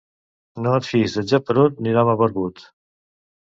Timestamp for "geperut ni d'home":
1.33-2.19